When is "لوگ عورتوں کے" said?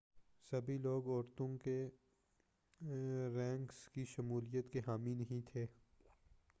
0.77-1.75